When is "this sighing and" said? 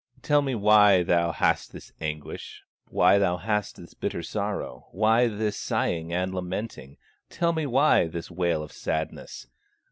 5.27-6.33